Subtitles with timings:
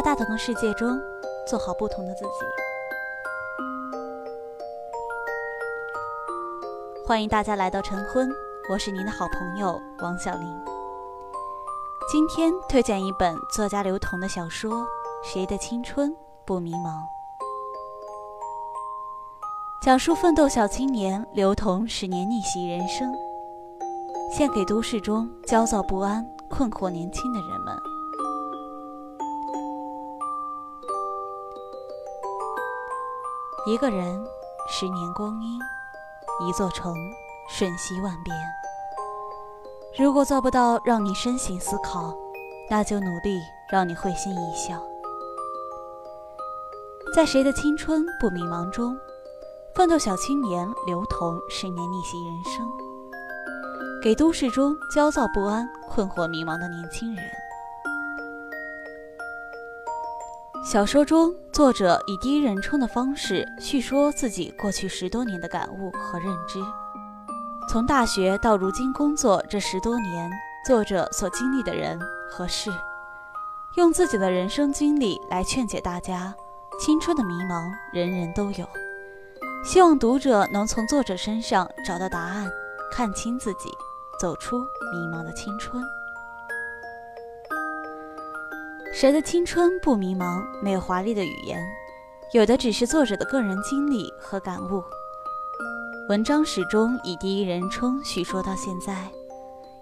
[0.00, 0.98] 在大同的世界中
[1.46, 2.30] 做好不同的自己。
[7.06, 8.30] 欢迎大家来到晨昏，
[8.72, 10.48] 我是您的好朋友王小林。
[12.10, 14.72] 今天推荐一本作家刘同的小说
[15.22, 16.76] 《谁的青春不迷茫》，
[19.82, 23.14] 讲述奋斗小青年刘同十年逆袭人生，
[24.32, 27.89] 献给都市中焦躁不安、困惑年轻的人们。
[33.66, 34.24] 一个人，
[34.68, 35.60] 十年光阴，
[36.48, 36.94] 一座城，
[37.50, 38.34] 瞬息万变。
[39.98, 42.16] 如果做不到让你深省思考，
[42.70, 43.38] 那就努力
[43.70, 44.82] 让你会心一笑。
[47.14, 48.96] 在谁的青春不迷茫中，
[49.74, 52.66] 奋斗小青年刘同十年逆袭人生，
[54.02, 57.39] 给都市中焦躁不安、困惑迷茫的年轻人。
[60.62, 66.60] 小说中，作者以第一人称的方式叙说自己过去十多年的感悟和认知。
[67.70, 70.30] 从大学到如今工作这十多年，
[70.66, 71.98] 作者所经历的人
[72.30, 72.70] 和事，
[73.76, 76.34] 用自己的人生经历来劝解大家：
[76.78, 78.68] 青春的迷茫，人人都有。
[79.64, 82.50] 希望读者能从作者身上找到答案，
[82.92, 83.70] 看清自己，
[84.20, 84.60] 走出
[84.92, 85.82] 迷茫的青春。
[89.00, 90.44] 谁的青春不迷茫？
[90.60, 91.58] 没有华丽的语言，
[92.34, 94.84] 有的只是作者的个人经历和感悟。
[96.10, 99.10] 文章始终以第一人称叙说到现在，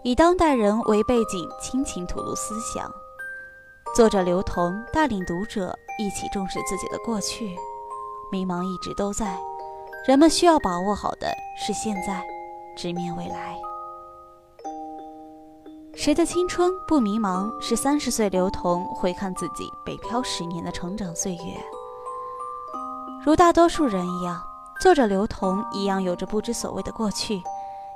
[0.04, 2.88] 以当代人为背景，倾情吐露思想。
[3.96, 7.56] 作者刘同带领读者一起重视自己的过去。
[8.30, 9.36] 迷茫一直都在，
[10.06, 12.24] 人们需要把握好的是现在，
[12.76, 13.58] 直面未来。
[15.98, 17.50] 谁的青春不迷茫？
[17.60, 21.60] 是三十岁刘同回看自己北漂十年的成长岁月。
[23.26, 24.40] 如大多数人一样，
[24.80, 27.42] 作者刘同一样有着不知所谓的过去，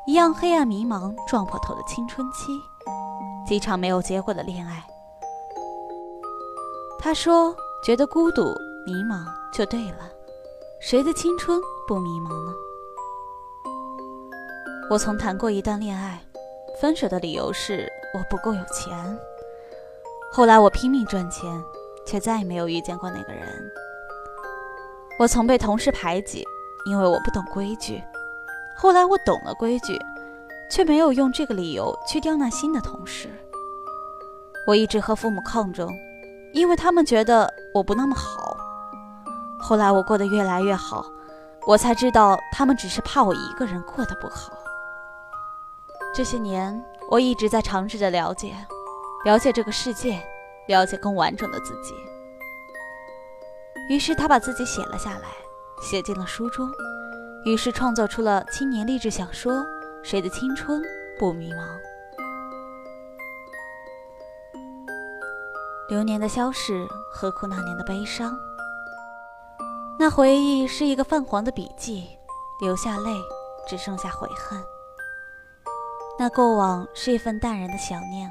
[0.04, 2.60] 一样黑暗迷茫、撞破头的青春期，
[3.46, 4.84] 几场没有结果的恋爱。
[6.98, 7.54] 他说
[7.86, 8.42] ：“觉得孤独、
[8.84, 10.10] 迷茫就对了。
[10.80, 12.52] 谁的青春不迷茫呢？”
[14.90, 16.20] 我曾谈过一段恋爱。
[16.80, 19.18] 分手的理由是我不够有钱。
[20.32, 21.62] 后来我拼命赚钱，
[22.06, 23.46] 却再也没有遇见过那个人。
[25.18, 26.44] 我曾被同事排挤，
[26.86, 28.02] 因为我不懂规矩。
[28.76, 29.98] 后来我懂了规矩，
[30.70, 33.28] 却没有用这个理由去刁难新的同事。
[34.66, 35.88] 我一直和父母抗争，
[36.52, 38.56] 因为他们觉得我不那么好。
[39.60, 41.04] 后来我过得越来越好，
[41.66, 44.52] 我才知道他们只是怕我一个人过得不好。
[46.14, 48.54] 这些年，我一直在尝试着了解，
[49.24, 50.22] 了解这个世界，
[50.66, 51.94] 了解更完整的自己。
[53.88, 55.28] 于是，他把自己写了下来，
[55.80, 56.68] 写进了书中。
[57.46, 59.54] 于是，创作出了青年励志小说
[60.02, 60.82] 《谁的青春
[61.18, 61.56] 不迷茫》。
[65.88, 68.38] 流年的消逝，何苦那年的悲伤？
[69.98, 72.18] 那回忆是一个泛黄的笔记，
[72.60, 73.10] 流下泪，
[73.66, 74.62] 只剩下悔恨。
[76.18, 78.30] 那过往是一份淡然的想念，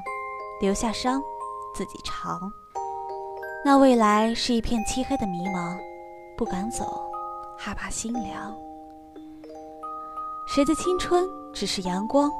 [0.60, 1.20] 留下伤，
[1.74, 2.50] 自己尝。
[3.64, 5.76] 那未来是一片漆黑的迷茫，
[6.36, 7.10] 不敢走，
[7.58, 8.54] 害怕心凉。
[10.48, 12.30] 谁的青春只是阳光，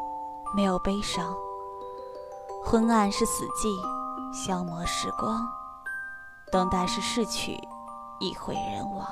[0.55, 1.35] 没有悲伤。
[2.65, 3.77] 昏暗是死寂，
[4.33, 5.47] 消磨时光，
[6.51, 7.59] 等待是逝去，
[8.21, 9.07] 一毁人亡。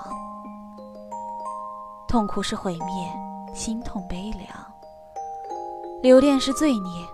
[2.09, 4.70] 痛苦是毁灭，心痛悲凉。
[6.03, 7.07] 留恋是罪孽，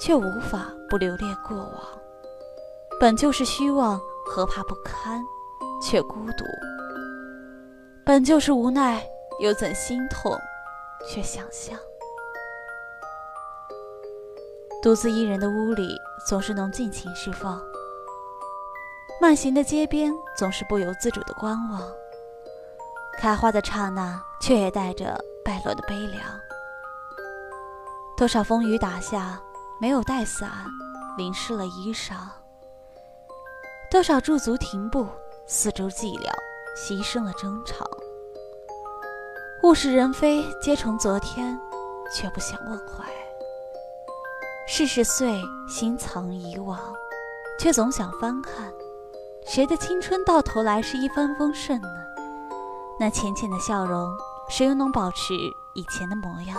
[0.00, 1.72] 却无法不留恋过往。
[2.98, 5.22] 本就是虚妄，何怕不堪？
[5.80, 6.44] 却孤独。
[8.04, 9.06] 本就是无奈，
[9.40, 10.36] 又怎心痛？
[11.08, 11.78] 却想象。
[14.82, 17.62] 独自一人的屋里，总是能尽情释放。
[19.20, 21.80] 慢行的街边，总是不由自主的观望。
[23.16, 26.20] 开花的刹那，却也带着败落的悲凉。
[28.16, 29.40] 多少风雨打下，
[29.80, 30.50] 没有带伞，
[31.16, 32.14] 淋湿了衣裳；
[33.90, 35.08] 多少驻足停步，
[35.46, 36.30] 四周寂寥，
[36.76, 37.84] 牺牲了争吵。
[39.64, 41.58] 物是人非，皆成昨天，
[42.12, 43.04] 却不想忘怀。
[44.68, 46.78] 世事碎，心藏以往，
[47.58, 48.72] 却总想翻看。
[49.46, 51.88] 谁的青春到头来是一帆风顺呢？
[53.00, 54.08] 那浅浅的笑容，
[54.48, 55.34] 谁又能保持
[55.74, 56.56] 以前的模样？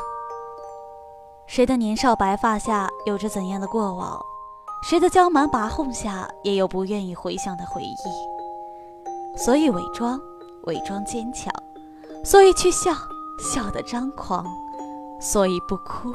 [1.56, 4.20] 谁的年少白发下有着怎样的过往？
[4.90, 9.38] 谁的娇蛮跋扈下也有不愿意回想的回忆？
[9.38, 10.20] 所以伪装，
[10.64, 11.54] 伪装坚强；
[12.26, 12.92] 所以去笑，
[13.54, 14.44] 笑得张狂；
[15.22, 16.12] 所以不哭，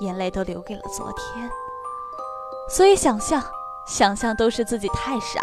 [0.00, 1.46] 眼泪都流给了昨天；
[2.70, 3.44] 所以想象，
[3.86, 5.42] 想象都是自己太傻。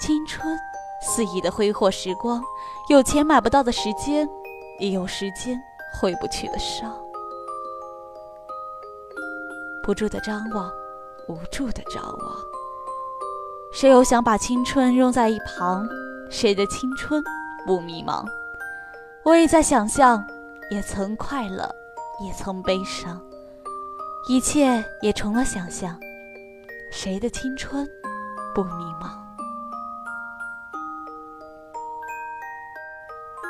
[0.00, 0.56] 青春，
[1.02, 2.40] 肆意的挥霍时光，
[2.88, 4.28] 有钱买不到的时间，
[4.78, 5.60] 也有时间
[6.00, 6.88] 回不去的伤。
[9.88, 10.70] 不住的张望。
[11.28, 12.36] 无助的张望，
[13.72, 15.88] 谁又想把青春扔在一旁？
[16.28, 17.24] 谁的青春
[17.66, 18.22] 不迷茫？
[19.24, 20.22] 我也在想象，
[20.70, 21.74] 也曾快乐，
[22.22, 23.18] 也曾悲伤，
[24.28, 25.98] 一切也成了想象。
[26.92, 27.88] 谁的青春
[28.54, 29.08] 不迷茫？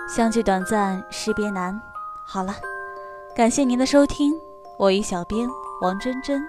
[0.09, 1.81] 相聚短暂，识别难。
[2.25, 2.55] 好了，
[3.35, 4.33] 感谢您的收听，
[4.79, 5.49] 我与小编
[5.81, 6.43] 王真真。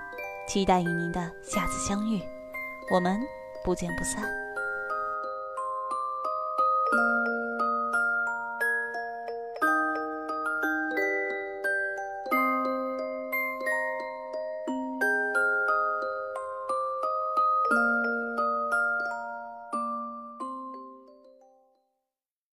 [0.47, 2.19] 期待与您的下次相遇，
[2.91, 3.21] 我们
[3.63, 4.23] 不见不散。